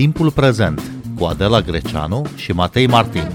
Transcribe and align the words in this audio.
Timpul 0.00 0.30
prezent 0.30 0.82
cu 1.18 1.24
Adela 1.24 1.60
Greceanu 1.60 2.26
și 2.36 2.52
Matei 2.52 2.86
Martin. 2.86 3.30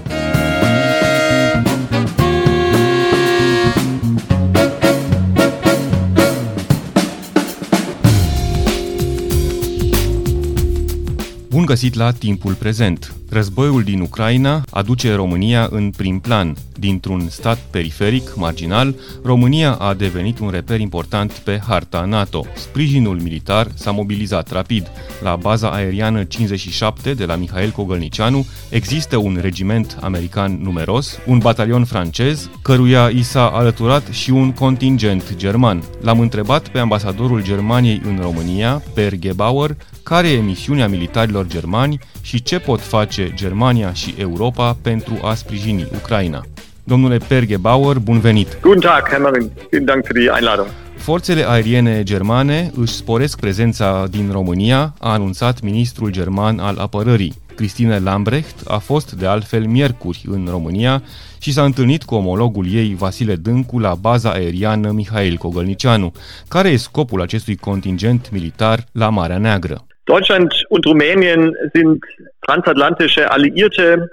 Bun 11.48 11.64
găsit 11.64 11.94
la 11.94 12.12
timpul 12.12 12.54
prezent. 12.54 13.14
Războiul 13.28 13.82
din 13.82 14.00
Ucraina 14.00 14.62
aduce 14.70 15.14
România 15.14 15.68
în 15.70 15.90
prim 15.90 16.18
plan. 16.18 16.56
Dintr-un 16.78 17.28
stat 17.28 17.58
periferic, 17.70 18.36
marginal, 18.36 18.94
România 19.24 19.72
a 19.72 19.94
devenit 19.94 20.38
un 20.38 20.50
reper 20.50 20.80
important 20.80 21.32
pe 21.32 21.60
harta 21.66 22.04
NATO. 22.04 22.46
Sprijinul 22.54 23.20
militar 23.20 23.68
s-a 23.74 23.90
mobilizat 23.90 24.52
rapid. 24.52 24.90
La 25.22 25.36
baza 25.36 25.70
aeriană 25.70 26.24
57 26.24 27.14
de 27.14 27.24
la 27.24 27.36
Mihail 27.36 27.70
Cogălnicianu 27.70 28.46
există 28.68 29.16
un 29.16 29.38
regiment 29.40 29.98
american 30.00 30.58
numeros, 30.62 31.18
un 31.26 31.38
batalion 31.38 31.84
francez, 31.84 32.50
căruia 32.62 33.08
i 33.08 33.22
s-a 33.22 33.48
alăturat 33.48 34.06
și 34.06 34.30
un 34.30 34.52
contingent 34.52 35.36
german. 35.36 35.82
L-am 36.00 36.20
întrebat 36.20 36.68
pe 36.68 36.78
ambasadorul 36.78 37.42
Germaniei 37.42 38.00
în 38.04 38.18
România, 38.20 38.82
Per 38.94 39.18
Gebauer, 39.18 39.76
care 40.02 40.28
e 40.28 40.40
misiunea 40.40 40.88
militarilor 40.88 41.46
germani 41.46 41.98
și 42.22 42.42
ce 42.42 42.58
pot 42.58 42.80
face 42.80 43.15
Germania 43.34 43.92
și 43.92 44.14
Europa 44.18 44.76
pentru 44.82 45.18
a 45.22 45.34
sprijini 45.34 45.88
Ucraina. 45.94 46.44
Domnule 46.84 47.18
Perge 47.28 47.56
Bauer, 47.56 47.98
bun 47.98 48.18
venit! 48.18 48.60
Guten 48.60 48.80
Tag, 48.80 49.08
Herr 49.08 49.22
Marin. 49.22 49.50
Vielen 49.70 49.86
Dank 49.86 50.04
für 50.04 50.12
die 50.12 50.30
Einladung. 50.34 50.68
Forțele 50.96 51.48
aeriene 51.48 52.02
germane 52.02 52.70
își 52.74 52.92
sporesc 52.92 53.40
prezența 53.40 54.06
din 54.10 54.28
România, 54.32 54.94
a 55.00 55.12
anunțat 55.12 55.60
ministrul 55.60 56.10
german 56.10 56.58
al 56.58 56.78
apărării. 56.78 57.34
Cristine 57.54 57.98
Lambrecht 57.98 58.66
a 58.68 58.78
fost 58.78 59.12
de 59.12 59.26
altfel 59.26 59.66
miercuri 59.66 60.24
în 60.30 60.46
România 60.50 61.02
și 61.38 61.52
s-a 61.52 61.64
întâlnit 61.64 62.02
cu 62.02 62.14
omologul 62.14 62.72
ei 62.72 62.94
Vasile 62.94 63.34
Dâncu 63.34 63.78
la 63.78 63.94
baza 63.94 64.30
aeriană 64.30 64.90
Mihail 64.90 65.36
Cogălnicianu. 65.36 66.12
Care 66.48 66.68
e 66.68 66.76
scopul 66.76 67.20
acestui 67.20 67.56
contingent 67.56 68.28
militar 68.30 68.84
la 68.92 69.08
Marea 69.08 69.38
Neagră? 69.38 69.86
Deutschland 70.06 70.50
und 70.68 70.86
Rumänien 70.86 71.52
sind 71.74 72.04
transatlantische 72.46 73.30
Alliierte 73.30 74.08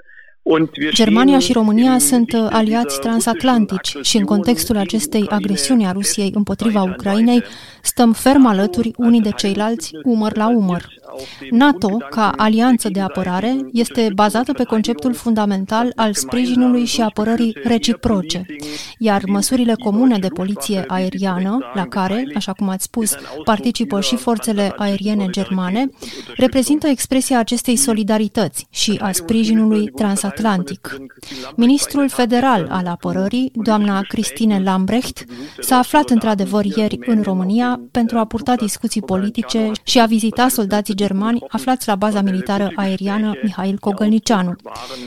Germania 0.92 1.38
și 1.38 1.52
România 1.52 1.98
sunt 1.98 2.32
uh, 2.32 2.46
aliați 2.50 3.00
transatlantici 3.00 3.96
și 4.02 4.16
în 4.16 4.24
contextul 4.24 4.76
acestei 4.76 5.26
agresiuni 5.28 5.86
a 5.86 5.92
Rusiei 5.92 6.30
împotriva 6.34 6.82
Ucrainei 6.82 7.42
stăm 7.84 8.12
ferm 8.12 8.46
alături 8.46 8.90
unii 8.96 9.20
de 9.20 9.30
ceilalți, 9.30 9.90
umăr 10.04 10.36
la 10.36 10.48
umăr. 10.48 10.92
NATO, 11.50 11.88
ca 12.10 12.32
alianță 12.36 12.88
de 12.88 13.00
apărare, 13.00 13.56
este 13.72 14.10
bazată 14.14 14.52
pe 14.52 14.64
conceptul 14.64 15.14
fundamental 15.14 15.92
al 15.96 16.14
sprijinului 16.14 16.84
și 16.84 17.00
apărării 17.00 17.56
reciproce, 17.64 18.46
iar 18.98 19.22
măsurile 19.26 19.74
comune 19.74 20.18
de 20.18 20.28
poliție 20.28 20.84
aeriană, 20.86 21.58
la 21.74 21.86
care, 21.86 22.24
așa 22.34 22.52
cum 22.52 22.68
ați 22.68 22.84
spus, 22.84 23.14
participă 23.44 24.00
și 24.00 24.16
forțele 24.16 24.72
aeriene 24.76 25.26
germane, 25.30 25.88
reprezintă 26.36 26.86
expresia 26.86 27.38
acestei 27.38 27.76
solidarități 27.76 28.66
și 28.70 28.98
a 29.02 29.12
sprijinului 29.12 29.86
transatlantic. 29.86 30.96
Ministrul 31.56 32.08
federal 32.08 32.66
al 32.70 32.86
apărării, 32.86 33.50
doamna 33.54 34.00
Cristine 34.00 34.62
Lambrecht, 34.62 35.24
s-a 35.60 35.76
aflat 35.76 36.10
într-adevăr 36.10 36.64
ieri 36.64 36.98
în 37.06 37.22
România 37.22 37.73
pentru 37.90 38.18
a 38.18 38.24
purta 38.24 38.54
discuții 38.54 39.02
politice 39.02 39.70
și 39.82 40.00
a 40.00 40.06
vizita 40.06 40.48
soldații 40.48 40.94
germani 40.94 41.42
aflați 41.48 41.88
la 41.88 41.94
baza 41.94 42.20
militară 42.20 42.72
aeriană 42.74 43.32
Mihail 43.42 43.78
Cogălnicianu. 43.78 44.54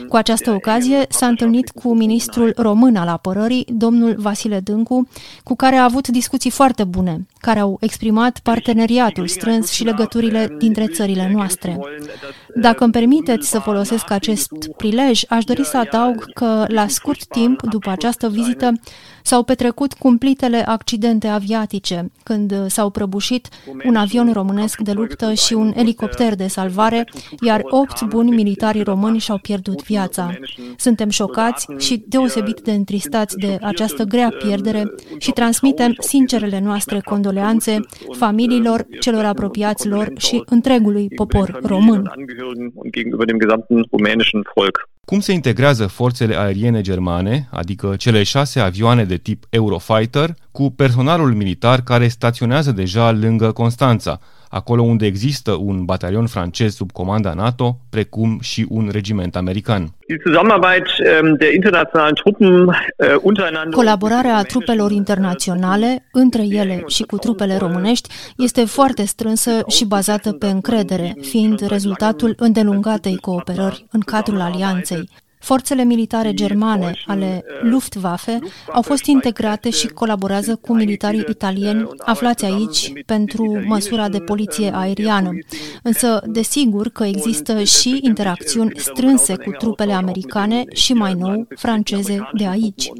Cu 0.08 0.16
această 0.16 0.50
ocazie 0.50 1.06
s-a 1.08 1.26
întâlnit 1.26 1.70
cu 1.70 1.94
ministrul 1.94 2.52
român 2.56 2.96
al 2.96 3.08
apărării, 3.08 3.64
domnul 3.68 4.14
Vasile 4.18 4.60
Dâncu, 4.60 5.08
cu 5.44 5.54
care 5.56 5.76
a 5.76 5.84
avut 5.84 6.08
discuții 6.08 6.50
foarte 6.50 6.84
bune, 6.84 7.26
care 7.40 7.58
au 7.58 7.76
exprimat 7.80 8.38
parteneriatul 8.38 9.26
strâns 9.28 9.70
și 9.70 9.84
legăturile 9.84 10.54
dintre 10.58 10.86
țările 10.86 11.30
noastre. 11.32 11.78
Dacă 12.54 12.84
îmi 12.84 12.92
permiteți 12.92 13.48
să 13.48 13.58
folosesc 13.58 14.10
acest 14.10 14.50
prilej, 14.76 15.22
aș 15.28 15.44
dori 15.44 15.64
să 15.64 15.76
adaug 15.76 16.24
că 16.32 16.64
la 16.68 16.86
scurt 16.88 17.26
timp 17.26 17.62
după 17.62 17.90
această 17.90 18.28
vizită 18.28 18.72
s-au 19.28 19.42
petrecut 19.42 19.92
cumplitele 19.92 20.56
accidente 20.66 21.26
aviatice, 21.26 22.10
când 22.22 22.66
s-au 22.66 22.90
prăbușit 22.90 23.48
un 23.84 23.96
avion 23.96 24.32
românesc 24.32 24.80
de 24.80 24.92
luptă 24.92 25.32
și 25.32 25.52
un 25.52 25.72
elicopter 25.76 26.34
de 26.34 26.46
salvare, 26.46 27.08
iar 27.40 27.60
opt 27.64 28.04
buni 28.04 28.30
militari 28.30 28.82
români 28.82 29.18
și-au 29.18 29.38
pierdut 29.38 29.82
viața. 29.82 30.34
Suntem 30.76 31.08
șocați 31.08 31.66
și 31.78 32.04
deosebit 32.06 32.60
de 32.60 32.72
întristați 32.72 33.36
de 33.36 33.58
această 33.62 34.04
grea 34.04 34.28
pierdere 34.38 34.84
și 35.18 35.30
transmitem 35.30 35.94
sincerele 35.98 36.60
noastre 36.60 37.00
condoleanțe 37.04 37.80
familiilor, 38.10 38.86
celor 39.00 39.24
apropiați 39.24 39.88
lor 39.88 40.12
și 40.16 40.42
întregului 40.46 41.08
popor 41.16 41.58
român. 41.62 42.10
Cum 45.08 45.20
se 45.20 45.32
integrează 45.32 45.86
forțele 45.86 46.38
aeriene 46.38 46.80
germane, 46.80 47.48
adică 47.50 47.96
cele 47.96 48.22
șase 48.22 48.60
avioane 48.60 49.04
de 49.04 49.16
tip 49.16 49.44
Eurofighter, 49.48 50.34
cu 50.50 50.70
personalul 50.70 51.34
militar 51.34 51.82
care 51.82 52.08
staționează 52.08 52.72
deja 52.72 53.10
lângă 53.10 53.52
Constanța, 53.52 54.20
acolo 54.48 54.82
unde 54.82 55.06
există 55.06 55.52
un 55.52 55.84
batalion 55.84 56.26
francez 56.26 56.74
sub 56.74 56.92
comanda 56.92 57.34
NATO, 57.34 57.78
precum 57.90 58.38
și 58.40 58.66
un 58.68 58.88
regiment 58.92 59.36
american. 59.36 59.92
Ähm, 60.08 61.36
äh, 62.98 63.16
Colaborarea 63.70 64.42
trupelor 64.42 64.90
internaționale 64.90 66.08
între 66.12 66.42
ele 66.42 66.82
și 66.86 67.02
cu 67.02 67.16
trupele 67.16 67.56
românești 67.56 68.08
este 68.36 68.64
foarte 68.64 69.04
strânsă 69.04 69.50
și 69.66 69.84
bazată 69.84 70.32
pe 70.32 70.46
încredere, 70.46 71.16
fiind 71.20 71.60
rezultatul 71.60 72.34
îndelungatei 72.38 73.16
cooperări 73.16 73.86
în 73.90 74.00
cadrul 74.00 74.40
alianței. 74.40 75.08
Forțele 75.38 75.84
militare 75.84 76.34
germane 76.34 76.92
ale 77.06 77.44
Luftwaffe 77.62 78.38
au 78.72 78.82
fost 78.82 79.04
integrate 79.04 79.70
și 79.70 79.86
colaborează 79.86 80.56
cu 80.56 80.74
militarii 80.74 81.24
italieni 81.28 81.88
aflați 81.98 82.44
aici 82.44 82.92
pentru 83.06 83.62
măsura 83.66 84.08
de 84.08 84.18
poliție 84.18 84.70
aeriană. 84.74 85.30
Însă, 85.82 86.22
desigur 86.26 86.88
că 86.88 87.04
există 87.04 87.62
și 87.62 87.98
interacțiuni 88.02 88.72
strânse 88.76 89.36
cu 89.36 89.50
trupele 89.50 89.92
americane 89.92 90.62
și, 90.72 90.92
mai 90.92 91.14
nou, 91.14 91.46
franceze 91.56 92.28
de 92.36 92.46
aici. 92.46 92.90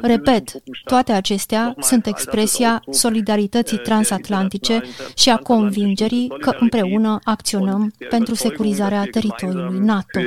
Repet, 0.00 0.50
toate 0.84 1.12
acestea 1.12 1.74
sunt 1.80 2.06
expresia 2.06 2.82
solidarității 2.90 3.78
transatlantice 3.78 4.80
și 5.16 5.30
a 5.30 5.36
convingerii 5.36 6.32
că 6.40 6.56
împreună 6.60 7.18
acționăm 7.24 7.92
pentru 8.10 8.34
securizarea 8.34 9.04
teritoriului 9.10 9.78
NATO 9.78 10.20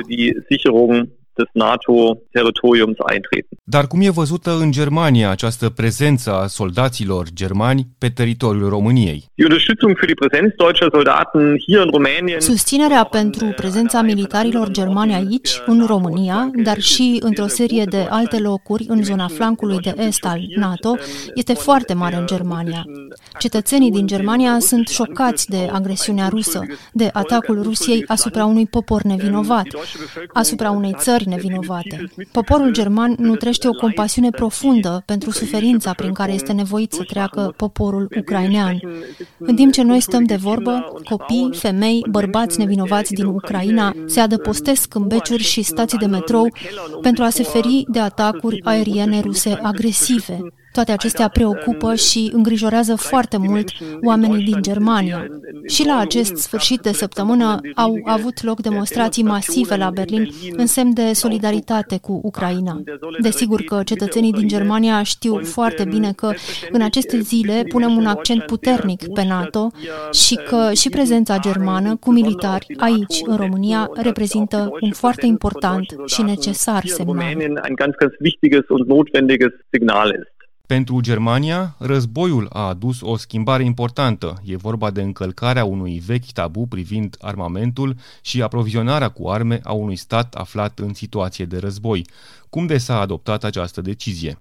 des 1.36 1.48
NATO-Territoriums 1.52 2.96
eintreten. 3.12 3.58
Dar 3.64 3.86
cum 3.86 4.00
e 4.00 4.10
văzută 4.10 4.50
în 4.60 4.70
Germania 4.70 5.30
această 5.30 5.68
prezență 5.68 6.32
a 6.32 6.46
soldaților 6.46 7.26
germani 7.34 7.86
pe 7.98 8.08
teritoriul 8.08 8.68
României? 8.68 9.24
Susținerea 12.38 13.04
pentru 13.04 13.46
prezența 13.56 14.02
militarilor 14.02 14.70
germani 14.70 15.14
aici, 15.14 15.60
în 15.66 15.86
România, 15.86 16.50
dar 16.64 16.80
și 16.80 17.16
într-o 17.20 17.46
serie 17.46 17.84
de 17.84 18.06
alte 18.10 18.38
locuri 18.38 18.84
în 18.88 19.02
zona 19.02 19.28
flancului 19.28 19.78
de 19.78 19.94
est 19.98 20.24
al 20.24 20.40
NATO, 20.56 20.96
este 21.34 21.54
foarte 21.54 21.94
mare 21.94 22.16
în 22.16 22.26
Germania. 22.26 22.84
Cetățenii 23.38 23.90
din 23.90 24.06
Germania 24.06 24.58
sunt 24.58 24.88
șocați 24.88 25.50
de 25.50 25.68
agresiunea 25.72 26.28
rusă, 26.28 26.60
de 26.92 27.10
atacul 27.12 27.62
Rusiei 27.62 28.04
asupra 28.06 28.44
unui 28.44 28.66
popor 28.66 29.02
nevinovat, 29.02 29.66
asupra 30.32 30.70
unei 30.70 30.94
țări 30.98 31.25
nevinovate. 31.28 32.10
Poporul 32.32 32.72
german 32.72 33.14
nutrește 33.18 33.68
o 33.68 33.72
compasiune 33.72 34.30
profundă 34.30 35.02
pentru 35.04 35.30
suferința 35.30 35.92
prin 35.92 36.12
care 36.12 36.32
este 36.32 36.52
nevoit 36.52 36.92
să 36.92 37.02
treacă 37.02 37.54
poporul 37.56 38.08
ucrainean. 38.18 38.80
În 39.38 39.56
timp 39.56 39.72
ce 39.72 39.82
noi 39.82 40.00
stăm 40.00 40.24
de 40.24 40.36
vorbă, 40.36 40.92
copii, 41.04 41.50
femei, 41.52 42.04
bărbați 42.10 42.58
nevinovați 42.58 43.12
din 43.12 43.24
Ucraina 43.24 43.94
se 44.06 44.20
adăpostesc 44.20 44.94
în 44.94 45.06
beciuri 45.06 45.42
și 45.42 45.62
stații 45.62 45.98
de 45.98 46.06
metrou 46.06 46.52
pentru 47.02 47.24
a 47.24 47.28
se 47.28 47.42
feri 47.42 47.84
de 47.88 47.98
atacuri 47.98 48.60
aeriene 48.64 49.20
ruse 49.20 49.58
agresive 49.62 50.40
Toate 50.76 50.92
acestea 50.92 51.28
preocupă 51.28 51.94
și 51.94 52.30
îngrijorează 52.32 52.94
foarte 52.96 53.36
mult 53.36 53.68
oamenii 54.02 54.44
din 54.44 54.62
Germania. 54.62 55.26
Și 55.66 55.86
la 55.86 55.98
acest 55.98 56.36
sfârșit 56.36 56.80
de 56.80 56.92
săptămână 56.92 57.60
au 57.74 57.98
avut 58.04 58.42
loc 58.42 58.60
demonstrații 58.60 59.22
masive 59.22 59.76
la 59.76 59.90
Berlin 59.90 60.28
în 60.56 60.66
semn 60.66 60.94
de 60.94 61.12
solidaritate 61.12 61.98
cu 61.98 62.20
Ucraina. 62.22 62.82
Desigur 63.20 63.62
că 63.62 63.82
cetățenii 63.84 64.32
din 64.32 64.48
Germania 64.48 65.02
știu 65.02 65.40
foarte 65.44 65.84
bine 65.84 66.12
că 66.12 66.32
în 66.70 66.82
aceste 66.82 67.20
zile 67.20 67.64
punem 67.68 67.96
un 67.96 68.06
accent 68.06 68.42
puternic 68.42 69.12
pe 69.12 69.24
NATO 69.24 69.70
și 70.12 70.34
că 70.48 70.72
și 70.72 70.88
prezența 70.88 71.38
germană 71.38 71.96
cu 71.96 72.12
militari 72.12 72.66
aici, 72.78 73.20
în 73.24 73.36
România, 73.36 73.90
reprezintă 73.94 74.70
un 74.80 74.90
foarte 74.90 75.26
important 75.26 75.86
și 76.06 76.22
necesar 76.22 76.86
semnal. 76.86 77.14
Pentru 80.66 81.00
Germania, 81.00 81.76
războiul 81.78 82.48
a 82.52 82.68
adus 82.68 83.00
o 83.00 83.16
schimbare 83.16 83.64
importantă. 83.64 84.34
E 84.44 84.56
vorba 84.56 84.90
de 84.90 85.02
încălcarea 85.02 85.64
unui 85.64 86.02
vechi 86.06 86.32
tabu 86.32 86.66
privind 86.66 87.16
armamentul 87.20 87.94
și 88.20 88.42
aprovizionarea 88.42 89.08
cu 89.08 89.28
arme 89.28 89.60
a 89.62 89.72
unui 89.72 89.96
stat 89.96 90.34
aflat 90.34 90.78
în 90.78 90.94
situație 90.94 91.44
de 91.44 91.58
război. 91.58 92.06
Cum 92.50 92.66
de 92.66 92.78
s-a 92.78 93.00
adoptat 93.00 93.44
această 93.44 93.80
decizie? 93.80 94.38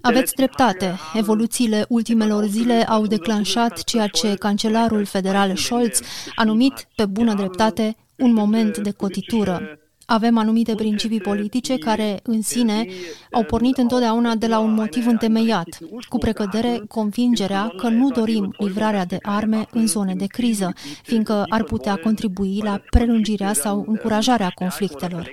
Aveți 0.00 0.34
dreptate. 0.34 0.94
Evoluțiile 1.14 1.84
ultimelor 1.88 2.44
zile 2.44 2.84
au 2.84 3.06
declanșat 3.06 3.84
ceea 3.84 4.06
ce 4.06 4.34
cancelarul 4.34 5.04
federal 5.04 5.56
Scholz 5.56 6.00
a 6.34 6.44
numit 6.44 6.88
pe 6.96 7.06
bună 7.06 7.34
dreptate 7.34 7.96
un 8.16 8.32
moment 8.32 8.78
de 8.78 8.90
cotitură. 8.90 9.81
Avem 10.12 10.38
anumite 10.38 10.74
principii 10.74 11.20
politice 11.20 11.78
care, 11.78 12.20
în 12.22 12.42
sine, 12.42 12.86
au 13.30 13.44
pornit 13.44 13.76
întotdeauna 13.76 14.34
de 14.34 14.46
la 14.46 14.58
un 14.58 14.74
motiv 14.74 15.06
întemeiat, 15.06 15.78
cu 16.08 16.18
precădere 16.18 16.82
convingerea 16.88 17.72
că 17.76 17.88
nu 17.88 18.10
dorim 18.10 18.54
livrarea 18.58 19.04
de 19.04 19.18
arme 19.22 19.66
în 19.70 19.86
zone 19.86 20.14
de 20.14 20.26
criză, 20.26 20.72
fiindcă 21.02 21.44
ar 21.48 21.62
putea 21.62 21.96
contribui 21.96 22.60
la 22.64 22.80
prelungirea 22.90 23.52
sau 23.52 23.84
încurajarea 23.88 24.52
conflictelor. 24.54 25.32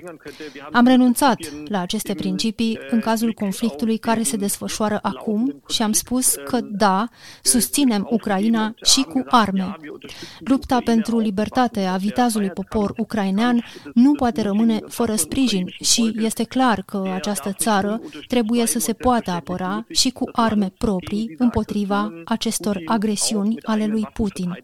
Am 0.72 0.86
renunțat 0.86 1.38
la 1.68 1.80
aceste 1.80 2.14
principii 2.14 2.78
în 2.90 3.00
cazul 3.00 3.32
conflictului 3.32 3.98
care 3.98 4.22
se 4.22 4.36
desfășoară 4.36 4.98
acum 5.02 5.62
și 5.68 5.82
am 5.82 5.92
spus 5.92 6.34
că 6.44 6.58
da, 6.60 7.08
susținem 7.42 8.06
Ucraina 8.10 8.74
și 8.82 9.02
cu 9.02 9.24
arme. 9.26 9.76
Lupta 10.38 10.80
pentru 10.84 11.18
libertate 11.18 11.80
a 11.80 11.96
vitazului 11.96 12.50
popor 12.50 12.92
ucrainean 12.96 13.64
nu 13.94 14.12
poate 14.12 14.42
rămâne 14.42 14.69
rămâne 14.70 14.88
fără 14.88 15.14
sprijin 15.14 15.74
și 15.82 16.12
este 16.16 16.44
clar 16.44 16.82
că 16.86 17.10
această 17.14 17.52
țară 17.52 18.00
trebuie 18.26 18.66
să 18.66 18.78
se 18.78 18.92
poată 18.92 19.30
apăra 19.30 19.84
și 19.90 20.10
cu 20.10 20.28
arme 20.32 20.72
proprii 20.78 21.34
împotriva 21.38 22.12
acestor 22.24 22.82
agresiuni 22.86 23.56
ale 23.62 23.86
lui 23.86 24.06
Putin. 24.12 24.58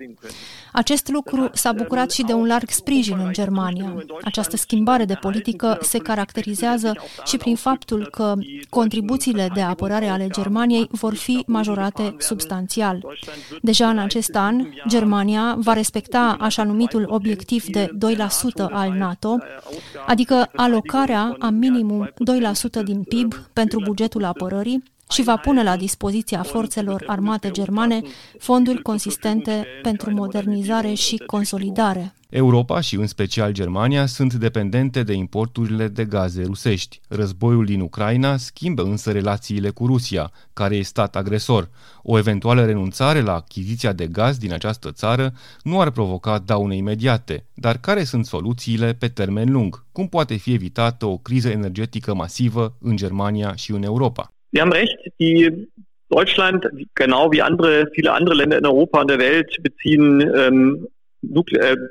Acest 0.72 1.08
lucru 1.08 1.50
s-a 1.52 1.72
bucurat 1.72 2.10
și 2.10 2.22
de 2.22 2.32
un 2.32 2.46
larg 2.46 2.70
sprijin 2.70 3.18
în 3.24 3.32
Germania. 3.32 4.04
Această 4.22 4.56
schimbare 4.56 5.04
de 5.04 5.14
politică 5.14 5.78
se 5.80 5.98
caracterizează 5.98 6.96
și 7.24 7.36
prin 7.36 7.56
faptul 7.56 8.08
că 8.10 8.34
contribuțiile 8.68 9.50
de 9.54 9.60
apărare 9.60 10.06
ale 10.06 10.28
Germaniei 10.32 10.88
vor 10.90 11.14
fi 11.14 11.42
majorate 11.46 12.14
substanțial. 12.18 13.06
Deja 13.62 13.88
în 13.88 13.98
acest 13.98 14.34
an, 14.34 14.66
Germania 14.88 15.54
va 15.58 15.72
respecta 15.72 16.36
așa 16.40 16.62
numitul 16.64 17.06
obiectiv 17.08 17.64
de 17.64 17.88
2% 18.58 18.70
al 18.70 18.90
NATO, 18.90 19.36
adică 20.06 20.48
alocarea 20.56 21.36
a 21.38 21.48
minimum 21.48 22.10
2% 22.80 22.84
din 22.84 23.02
PIB 23.02 23.34
pentru 23.52 23.80
bugetul 23.84 24.24
apărării, 24.24 24.82
și 25.10 25.22
va 25.22 25.36
pune 25.36 25.62
la 25.62 25.76
dispoziția 25.76 26.42
forțelor 26.42 27.04
armate 27.06 27.50
germane 27.50 28.00
fonduri 28.38 28.82
consistente 28.82 29.66
pentru 29.82 30.10
modernizare 30.10 30.94
și 30.94 31.22
consolidare. 31.26 32.14
Europa 32.28 32.80
și 32.80 32.94
în 32.94 33.06
special 33.06 33.52
Germania 33.52 34.06
sunt 34.06 34.34
dependente 34.34 35.02
de 35.02 35.12
importurile 35.12 35.88
de 35.88 36.04
gaze 36.04 36.42
rusești. 36.42 37.00
Războiul 37.08 37.64
din 37.64 37.80
Ucraina 37.80 38.36
schimbă 38.36 38.82
însă 38.82 39.12
relațiile 39.12 39.70
cu 39.70 39.86
Rusia, 39.86 40.32
care 40.52 40.76
e 40.76 40.82
stat 40.82 41.16
agresor. 41.16 41.70
O 42.02 42.18
eventuală 42.18 42.64
renunțare 42.64 43.20
la 43.20 43.34
achiziția 43.34 43.92
de 43.92 44.06
gaz 44.06 44.38
din 44.38 44.52
această 44.52 44.92
țară 44.92 45.34
nu 45.62 45.80
ar 45.80 45.90
provoca 45.90 46.38
daune 46.38 46.76
imediate, 46.76 47.46
dar 47.54 47.78
care 47.78 48.04
sunt 48.04 48.26
soluțiile 48.26 48.92
pe 48.92 49.08
termen 49.08 49.52
lung? 49.52 49.84
Cum 49.92 50.08
poate 50.08 50.34
fi 50.36 50.52
evitată 50.52 51.06
o 51.06 51.16
criză 51.16 51.48
energetică 51.48 52.14
masivă 52.14 52.76
în 52.80 52.96
Germania 52.96 53.54
și 53.54 53.70
în 53.70 53.82
Europa? 53.82 54.35
Sie 54.56 54.62
haben 54.62 54.72
recht, 54.72 54.96
die 55.20 55.68
Deutschland, 56.08 56.66
genau 56.94 57.30
wie 57.30 57.42
andere, 57.42 57.90
viele 57.94 58.14
andere 58.14 58.36
Länder 58.36 58.56
in 58.56 58.64
Europa 58.64 59.02
und 59.02 59.10
der 59.10 59.18
Welt, 59.18 59.54
beziehen 59.62 60.22
ähm, 60.34 60.88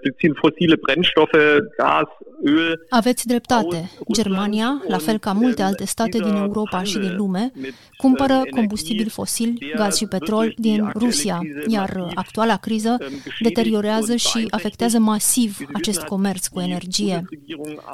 beziehen 0.03 0.35
fossile 0.35 0.75
Brennstoffe, 0.75 1.43
Gas, 1.77 2.09
öl. 2.43 2.85
Aveți 2.89 3.27
dreptate. 3.27 3.91
Germania, 4.13 4.83
la 4.87 4.97
fel 4.97 5.17
ca 5.17 5.31
multe 5.31 5.61
alte 5.61 5.85
state 5.85 6.17
din 6.17 6.35
Europa 6.35 6.83
și 6.83 6.97
din 6.97 7.15
lume, 7.15 7.51
cumpără 7.97 8.41
combustibili 8.49 9.09
fosili, 9.09 9.71
gaz 9.75 9.97
și 9.97 10.05
petrol 10.05 10.53
din 10.57 10.91
Rusia, 10.95 11.41
iar 11.67 12.07
actuala 12.13 12.57
criză 12.57 12.97
deteriorează 13.39 14.15
și 14.15 14.47
afectează 14.49 14.99
masiv 14.99 15.57
acest 15.73 16.01
comerț 16.01 16.47
cu 16.47 16.59
energie. 16.59 17.25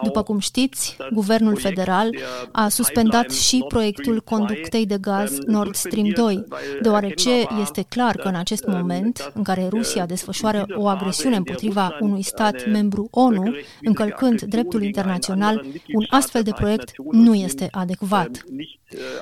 După 0.03 0.23
cum 0.23 0.39
știți, 0.39 0.97
guvernul 1.13 1.55
federal 1.55 2.09
a 2.51 2.67
suspendat 2.67 3.31
și 3.31 3.65
proiectul 3.67 4.21
conductei 4.21 4.85
de 4.85 4.97
gaz 5.01 5.37
Nord 5.39 5.75
Stream 5.75 6.07
2, 6.15 6.45
deoarece 6.81 7.29
este 7.61 7.85
clar 7.89 8.15
că 8.15 8.27
în 8.27 8.35
acest 8.35 8.65
moment, 8.65 9.31
în 9.33 9.43
care 9.43 9.67
Rusia 9.69 10.05
desfășoară 10.05 10.65
o 10.75 10.87
agresiune 10.87 11.30
agresiune 11.31 11.37
împotriva 11.37 11.97
unui 11.99 12.21
stat 12.21 12.67
membru 12.71 13.07
ONU, 13.11 13.55
încălcând 13.81 14.41
dreptul 14.41 14.83
internațional, 14.83 15.65
un 15.93 16.05
astfel 16.09 16.43
de 16.43 16.51
proiect 16.51 16.91
nu 17.11 17.33
este 17.35 17.67
adecvat. 17.71 18.43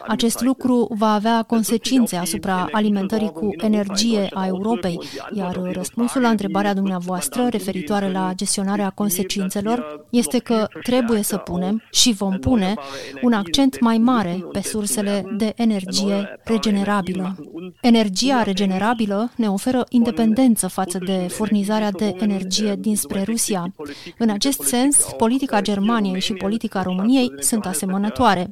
Acest 0.07 0.41
lucru 0.41 0.87
va 0.97 1.13
avea 1.13 1.43
consecințe 1.43 2.15
asupra 2.15 2.67
alimentării 2.71 3.31
cu 3.31 3.49
energie 3.57 4.27
a 4.33 4.45
Europei, 4.45 4.99
iar 5.33 5.61
răspunsul 5.71 6.21
la 6.21 6.29
întrebarea 6.29 6.73
dumneavoastră 6.73 7.47
referitoare 7.47 8.11
la 8.11 8.31
gestionarea 8.35 8.89
consecințelor 8.89 10.05
este 10.09 10.39
că 10.39 10.67
trebuie 10.83 11.21
să 11.21 11.37
punem 11.37 11.83
și 11.91 12.11
vom 12.11 12.37
pune 12.37 12.73
un 13.21 13.33
accent 13.33 13.79
mai 13.79 13.97
mare 13.97 14.43
pe 14.51 14.61
sursele 14.61 15.23
de 15.37 15.53
energie 15.55 16.39
regenerabilă. 16.43 17.35
Energia 17.81 18.43
regenerabilă 18.43 19.31
ne 19.35 19.47
oferă 19.49 19.85
independență 19.89 20.67
față 20.67 20.97
de 21.05 21.27
furnizarea 21.29 21.88
de 21.91 22.15
energie 22.19 22.75
dinspre 22.79 23.23
Rusia. 23.23 23.73
În 24.17 24.29
acest 24.29 24.61
sens, 24.61 24.97
politica 25.17 25.61
Germaniei 25.61 26.21
și 26.21 26.33
politica 26.33 26.81
României 26.81 27.31
sunt 27.39 27.65
asemănătoare. 27.65 28.49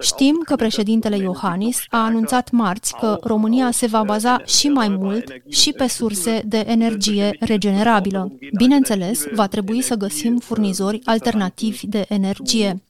Știm 0.00 0.40
că 0.44 0.56
președintele 0.56 1.16
Iohannis 1.16 1.82
a 1.90 2.04
anunțat 2.04 2.50
marți 2.50 2.94
că 3.00 3.18
România 3.22 3.70
se 3.70 3.86
va 3.86 4.02
baza 4.02 4.42
și 4.44 4.68
mai 4.68 4.88
mult 4.88 5.24
și 5.48 5.72
pe 5.72 5.88
surse 5.88 6.42
de 6.46 6.64
energie 6.66 7.36
regenerabilă. 7.40 8.32
Bineînțeles, 8.56 9.24
va 9.34 9.46
trebui 9.46 9.80
să 9.80 9.94
găsim 9.94 10.38
furnizori 10.38 11.00
alternativi 11.04 11.86
de 11.86 12.04
energie. 12.08 12.82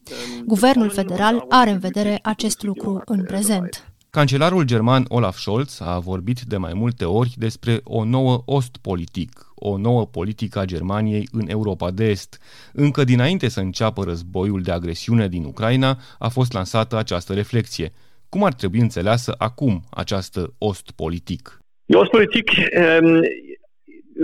Guvernul 0.45 0.91
federal 0.91 1.45
are 1.49 1.71
în 1.71 1.79
vedere 1.79 2.19
acest 2.23 2.63
lucru 2.63 3.03
în 3.05 3.25
prezent. 3.25 3.92
Cancelarul 4.19 4.65
german 4.65 5.05
Olaf 5.09 5.37
Scholz 5.37 5.81
a 5.81 5.99
vorbit 5.99 6.41
de 6.41 6.57
mai 6.57 6.73
multe 6.75 7.05
ori 7.05 7.33
despre 7.37 7.81
o 7.85 8.05
nouă 8.05 8.43
Ostpolitik, 8.47 9.31
o 9.55 9.77
nouă 9.77 10.07
politică 10.07 10.59
a 10.59 10.65
Germaniei 10.65 11.29
în 11.33 11.49
Europa 11.49 11.91
de 11.91 12.05
Est. 12.05 12.39
Încă 12.73 13.05
dinainte 13.05 13.49
să 13.49 13.61
înceapă 13.61 14.03
războiul 14.05 14.63
de 14.63 14.71
agresiune 14.71 15.29
din 15.29 15.45
Ucraina, 15.45 15.97
a 16.19 16.29
fost 16.29 16.53
lansată 16.53 16.97
această 16.97 17.33
reflexie. 17.33 17.93
Cum 18.29 18.45
ar 18.45 18.53
trebui 18.53 18.81
înțeleasă 18.81 19.35
acum 19.39 19.83
această 19.91 20.55
Ostpolitik? 20.59 21.61
Die 21.85 21.99
Ostpolitik 21.99 22.51
ähm, 22.71 23.21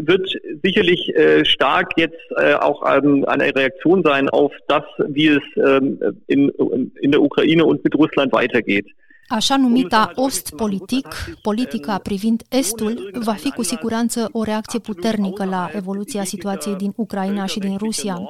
wird 0.08 0.26
sicherlich 0.64 1.02
äh, 1.14 1.44
stark 1.54 1.88
jetzt 1.96 2.24
äh, 2.36 2.54
auch 2.66 2.80
ähm, 2.94 3.24
eine 3.32 3.50
Reaktion 3.54 4.02
sein 4.04 4.28
auf 4.28 4.52
das, 4.66 4.86
wie 5.16 5.28
es 5.38 5.46
ähm, 5.68 5.98
in, 6.26 6.40
in 7.04 7.10
der 7.10 7.20
Ukraine 7.20 7.64
und 7.64 7.82
mit 7.84 7.94
Russland 7.94 8.32
weitergeht. 8.32 8.86
Așa 9.28 9.56
numita 9.56 10.12
Ostpolitik, 10.14 11.06
politica 11.42 11.98
privind 11.98 12.42
Estul, 12.48 13.10
va 13.24 13.32
fi 13.32 13.50
cu 13.50 13.62
siguranță 13.62 14.28
o 14.32 14.42
reacție 14.42 14.78
puternică 14.78 15.44
la 15.44 15.70
evoluția 15.72 16.24
situației 16.24 16.74
din 16.74 16.92
Ucraina 16.96 17.46
și 17.46 17.58
din 17.58 17.76
Rusia. 17.76 18.20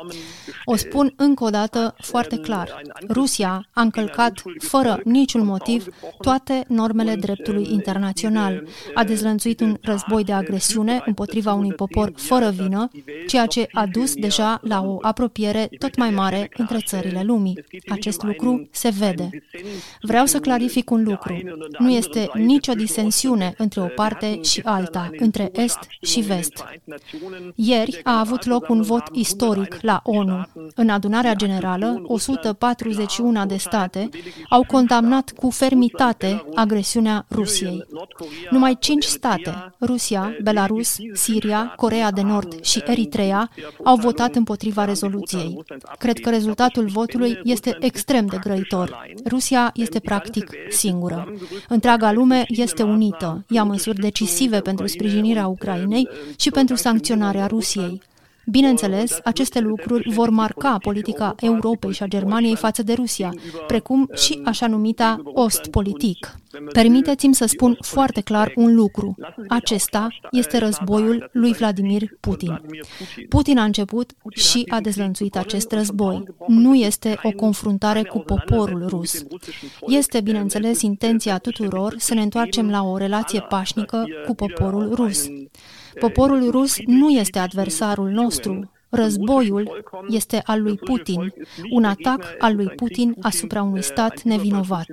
O 0.64 0.76
spun 0.76 1.12
încă 1.16 1.44
o 1.44 1.50
dată 1.50 1.94
foarte 1.98 2.36
clar. 2.36 2.82
Rusia 3.08 3.68
a 3.72 3.80
încălcat, 3.80 4.42
fără 4.58 5.00
niciun 5.04 5.44
motiv, 5.44 5.86
toate 6.20 6.64
normele 6.68 7.14
dreptului 7.14 7.68
internațional. 7.72 8.68
A 8.94 9.04
dezlănțuit 9.04 9.60
un 9.60 9.76
război 9.82 10.24
de 10.24 10.32
agresiune 10.32 11.02
împotriva 11.06 11.52
unui 11.52 11.72
popor 11.72 12.12
fără 12.16 12.50
vină, 12.50 12.88
ceea 13.26 13.46
ce 13.46 13.68
a 13.72 13.86
dus 13.86 14.14
deja 14.14 14.60
la 14.62 14.82
o 14.82 14.98
apropiere 15.00 15.68
tot 15.78 15.96
mai 15.96 16.10
mare 16.10 16.50
între 16.56 16.78
țările 16.86 17.22
lumii. 17.22 17.64
Acest 17.88 18.22
lucru 18.22 18.68
se 18.70 18.88
vede. 18.98 19.30
Vreau 20.00 20.26
să 20.26 20.38
clarific 20.38 20.87
un 20.90 21.02
lucru. 21.04 21.40
Nu 21.78 21.90
este 21.90 22.30
nicio 22.34 22.72
disensiune 22.72 23.54
între 23.56 23.80
o 23.80 23.86
parte 23.86 24.42
și 24.42 24.60
alta, 24.64 25.10
între 25.18 25.50
Est 25.52 25.78
și 26.02 26.20
Vest. 26.20 26.64
Ieri 27.54 28.00
a 28.02 28.18
avut 28.18 28.44
loc 28.44 28.68
un 28.68 28.82
vot 28.82 29.02
istoric 29.12 29.78
la 29.80 30.00
ONU. 30.04 30.42
În 30.74 30.88
adunarea 30.88 31.34
generală, 31.34 32.02
141 32.06 33.46
de 33.46 33.56
state 33.56 34.08
au 34.48 34.64
condamnat 34.64 35.32
cu 35.36 35.50
fermitate 35.50 36.44
agresiunea 36.54 37.26
Rusiei. 37.30 37.84
Numai 38.50 38.76
cinci 38.78 39.04
state, 39.04 39.74
Rusia, 39.80 40.36
Belarus, 40.42 40.96
Siria, 41.12 41.72
Corea 41.76 42.10
de 42.10 42.22
Nord 42.22 42.64
și 42.64 42.82
Eritrea, 42.86 43.50
au 43.84 43.96
votat 43.96 44.34
împotriva 44.34 44.84
rezoluției. 44.84 45.64
Cred 45.98 46.18
că 46.18 46.30
rezultatul 46.30 46.86
votului 46.86 47.38
este 47.44 47.76
extrem 47.80 48.26
de 48.26 48.38
grăitor. 48.40 49.06
Rusia 49.28 49.70
este 49.74 50.00
practic 50.00 50.50
singură. 50.78 51.32
Întreaga 51.68 52.12
lume 52.12 52.44
este 52.48 52.82
unită, 52.82 53.44
ia 53.48 53.62
măsuri 53.62 54.00
decisive 54.00 54.60
pentru 54.60 54.86
sprijinirea 54.86 55.46
Ucrainei 55.46 56.08
și 56.38 56.50
pentru 56.50 56.74
sancționarea 56.76 57.46
Rusiei. 57.46 58.02
Bineînțeles, 58.50 59.18
aceste 59.24 59.60
lucruri 59.60 60.12
vor 60.12 60.30
marca 60.30 60.76
politica 60.78 61.34
Europei 61.40 61.92
și 61.92 62.02
a 62.02 62.06
Germaniei 62.06 62.56
față 62.56 62.82
de 62.82 62.92
Rusia, 62.92 63.34
precum 63.66 64.10
și 64.14 64.40
așa 64.44 64.66
numita 64.66 65.20
Ostpolitik. 65.24 66.36
Permiteți-mi 66.72 67.34
să 67.34 67.46
spun 67.46 67.76
foarte 67.80 68.20
clar 68.20 68.52
un 68.56 68.74
lucru. 68.74 69.14
Acesta 69.48 70.08
este 70.30 70.58
războiul 70.58 71.30
lui 71.32 71.52
Vladimir 71.52 72.02
Putin. 72.20 72.60
Putin 73.28 73.58
a 73.58 73.64
început 73.64 74.12
și 74.30 74.64
a 74.68 74.80
dezlănțuit 74.80 75.36
acest 75.36 75.72
război. 75.72 76.22
Nu 76.46 76.74
este 76.74 77.18
o 77.22 77.30
confruntare 77.30 78.02
cu 78.02 78.18
poporul 78.18 78.86
rus. 78.86 79.24
Este, 79.86 80.20
bineînțeles, 80.20 80.82
intenția 80.82 81.38
tuturor 81.38 81.94
să 81.98 82.14
ne 82.14 82.22
întoarcem 82.22 82.70
la 82.70 82.82
o 82.82 82.96
relație 82.96 83.40
pașnică 83.40 84.06
cu 84.26 84.34
poporul 84.34 84.94
rus. 84.94 85.26
Poporul 86.00 86.50
rus 86.50 86.76
nu 86.86 87.08
este 87.10 87.38
adversarul 87.38 88.08
nostru. 88.08 88.70
Războiul 88.90 89.84
este 90.08 90.42
al 90.44 90.62
lui 90.62 90.76
Putin, 90.76 91.32
un 91.70 91.84
atac 91.84 92.34
al 92.38 92.54
lui 92.56 92.66
Putin 92.66 93.14
asupra 93.22 93.62
unui 93.62 93.82
stat 93.82 94.22
nevinovat. 94.22 94.86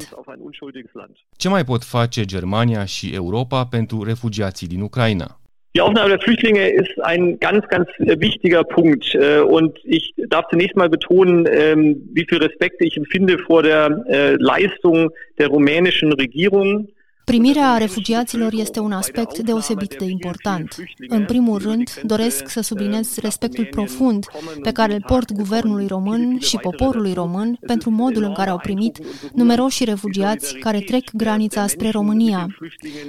Ce 1.38 1.50
mai 1.50 1.64
pot 1.64 1.84
face 1.84 2.26
Germania 2.26 2.86
și 2.86 3.14
Europa 3.14 3.66
pentru 3.66 4.04
refugiații 4.04 4.68
din 4.68 4.82
Ucraina? 4.82 5.40
Die 5.76 5.84
Aufnahme 5.84 6.10
der 6.10 6.22
Flüchtlinge 6.22 6.70
ist 6.70 6.98
ein 7.04 7.38
ganz, 7.40 7.68
ganz 7.68 7.88
wichtiger 8.00 8.64
Punkt. 8.64 9.14
Äh, 9.14 9.42
und 9.42 9.78
ich 9.84 10.14
darf 10.30 10.46
zunächst 10.50 10.78
mal 10.78 10.90
betonen, 10.90 11.46
ähm, 11.52 11.82
wie 12.14 12.26
viel 12.30 12.38
Respekt 12.38 12.78
ich 12.80 12.96
empfinde 12.96 13.38
vor 13.48 13.62
der 13.62 13.84
äh, 14.08 14.36
Leistung 14.40 15.10
der 15.38 15.48
rumänischen 15.48 16.14
Regierung 16.14 16.88
Primirea 17.26 17.78
refugiaților 17.78 18.54
este 18.54 18.80
un 18.80 18.92
aspect 18.92 19.38
deosebit 19.38 19.96
de 19.98 20.06
important. 20.06 20.76
În 21.08 21.26
primul 21.26 21.58
rând, 21.58 22.02
doresc 22.04 22.50
să 22.50 22.62
subliniez 22.62 23.18
respectul 23.18 23.66
profund 23.66 24.26
pe 24.62 24.72
care 24.72 24.94
îl 24.94 25.04
port 25.08 25.32
guvernului 25.32 25.88
român 25.88 26.40
și 26.40 26.58
poporului 26.58 27.14
român 27.14 27.58
pentru 27.66 27.90
modul 27.90 28.24
în 28.24 28.34
care 28.34 28.50
au 28.50 28.58
primit 28.58 29.00
numeroși 29.34 29.84
refugiați 29.84 30.56
care 30.56 30.80
trec 30.80 31.12
granița 31.14 31.68
spre 31.68 31.90
România. 31.90 32.48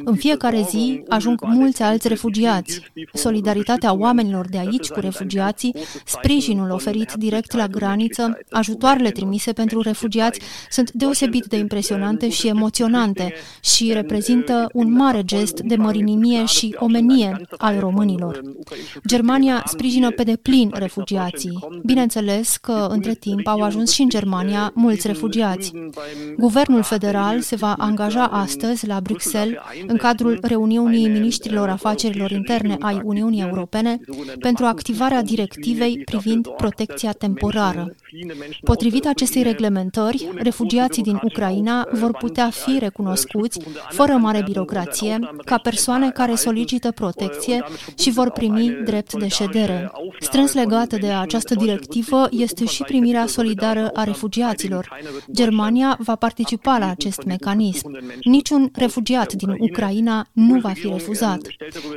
În 0.04 0.14
fiecare 0.14 0.66
zi 0.68 1.02
ajung 1.08 1.40
mulți 1.42 1.82
alți 1.82 2.08
refugiați. 2.08 2.80
Solidaritatea 3.12 3.94
oamenilor 3.94 4.48
de 4.48 4.58
aici 4.58 4.88
cu 4.88 5.00
refugiații, 5.00 5.74
sprijinul 6.04 6.70
oferit 6.70 7.12
direct 7.12 7.52
la 7.52 7.66
graniță, 7.66 8.38
ajutoarele 8.50 9.10
trimise 9.10 9.52
pentru 9.52 9.80
refugiați 9.80 10.40
sunt 10.70 10.92
deosebit 10.92 11.44
de 11.44 11.56
impresionante 11.56 12.28
și 12.28 12.48
emoționante 12.48 13.34
și 13.60 13.92
reprezintă 14.06 14.68
un 14.72 14.92
mare 14.92 15.22
gest 15.24 15.60
de 15.60 15.76
mărinimie 15.76 16.44
și 16.44 16.76
omenie 16.78 17.40
al 17.58 17.78
românilor. 17.78 18.40
Germania 19.06 19.62
sprijină 19.66 20.10
pe 20.10 20.22
deplin 20.22 20.70
refugiații. 20.74 21.58
Bineînțeles 21.84 22.56
că, 22.56 22.86
între 22.90 23.14
timp, 23.14 23.46
au 23.46 23.60
ajuns 23.62 23.90
și 23.92 24.02
în 24.02 24.08
Germania 24.08 24.70
mulți 24.74 25.06
refugiați. 25.06 25.72
Guvernul 26.38 26.82
federal 26.82 27.40
se 27.40 27.56
va 27.56 27.74
angaja 27.78 28.24
astăzi 28.24 28.86
la 28.86 29.00
Bruxelles, 29.00 29.58
în 29.86 29.96
cadrul 29.96 30.38
reuniunii 30.42 31.08
ministrilor 31.08 31.68
afacerilor 31.68 32.30
interne 32.30 32.76
ai 32.80 33.00
Uniunii 33.04 33.42
Europene, 33.42 34.00
pentru 34.40 34.64
activarea 34.64 35.22
directivei 35.22 36.02
privind 36.04 36.48
protecția 36.48 37.12
temporară. 37.12 37.94
Potrivit 38.64 39.06
acestei 39.06 39.42
reglementări, 39.42 40.28
refugiații 40.34 41.02
din 41.02 41.18
Ucraina 41.22 41.88
vor 41.92 42.10
putea 42.10 42.50
fi 42.50 42.78
recunoscuți 42.78 43.60
fără 43.90 44.12
mare 44.12 44.42
birocrație, 44.44 45.18
ca 45.44 45.58
persoane 45.58 46.10
care 46.10 46.34
solicită 46.34 46.90
protecție 46.90 47.64
și 47.98 48.10
vor 48.10 48.30
primi 48.30 48.76
drept 48.84 49.14
de 49.18 49.28
ședere. 49.28 49.92
Strâns 50.20 50.54
legată 50.54 50.96
de 50.96 51.06
această 51.06 51.54
directivă 51.54 52.28
este 52.30 52.64
și 52.64 52.82
primirea 52.82 53.26
solidară 53.26 53.90
a 53.94 54.04
refugiaților. 54.04 54.98
Germania 55.32 55.98
va 56.00 56.14
participa 56.14 56.78
la 56.78 56.88
acest 56.88 57.22
mecanism. 57.24 57.98
Niciun 58.24 58.70
refugiat 58.74 59.32
din 59.32 59.56
Ucraina 59.58 60.26
nu 60.32 60.60
va 60.60 60.70
fi 60.70 60.88
refuzat. 60.88 61.40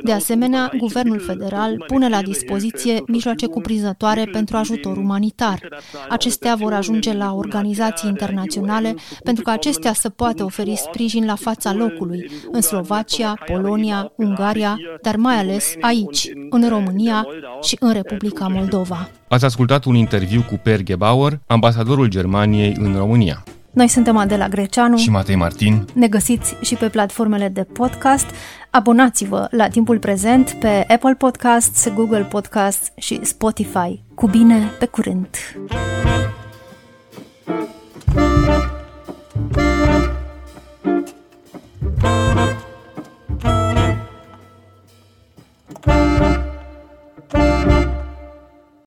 De 0.02 0.12
asemenea, 0.12 0.72
guvernul 0.76 1.18
federal 1.18 1.84
pune 1.86 2.08
la 2.08 2.22
dispoziție 2.22 3.02
mijloace 3.06 3.46
cuprinzătoare 3.46 4.24
pentru 4.24 4.56
ajutor 4.56 4.96
umanitar. 4.96 5.68
Acestea 6.10 6.54
vor 6.54 6.72
ajunge 6.72 7.12
la 7.12 7.32
organizații 7.34 8.08
internaționale 8.08 8.94
pentru 9.24 9.42
că 9.42 9.50
acestea 9.50 9.92
să 9.92 10.08
poată 10.08 10.44
oferi 10.44 10.76
sprijin 10.76 11.24
la 11.24 11.34
fața 11.34 11.72
locului 11.72 11.88
locului, 11.90 12.30
în 12.52 12.60
Slovacia, 12.60 13.34
Polonia, 13.46 14.12
Ungaria, 14.16 14.76
dar 15.02 15.16
mai 15.16 15.36
ales 15.36 15.74
aici, 15.80 16.30
în 16.50 16.68
România 16.68 17.26
și 17.62 17.76
în 17.80 17.92
Republica 17.92 18.48
Moldova. 18.48 19.08
Ați 19.28 19.44
ascultat 19.44 19.84
un 19.84 19.94
interviu 19.94 20.42
cu 20.48 20.60
Per 20.62 20.82
Gebauer, 20.82 21.40
ambasadorul 21.46 22.06
Germaniei 22.06 22.76
în 22.78 22.96
România. 22.96 23.44
Noi 23.70 23.88
suntem 23.88 24.16
Adela 24.16 24.48
Greceanu 24.48 24.96
și 24.96 25.10
Matei 25.10 25.36
Martin. 25.36 25.84
Ne 25.94 26.08
găsiți 26.08 26.56
și 26.60 26.74
pe 26.74 26.88
platformele 26.88 27.48
de 27.48 27.62
podcast. 27.62 28.26
Abonați-vă 28.70 29.46
la 29.50 29.68
timpul 29.68 29.98
prezent 29.98 30.56
pe 30.60 30.84
Apple 30.88 31.14
Podcasts, 31.14 31.92
Google 31.94 32.22
Podcasts 32.22 32.92
și 32.96 33.18
Spotify 33.22 34.02
cu 34.20 34.26
bine, 34.26 34.70
pe 34.78 34.86
curând! 34.86 35.28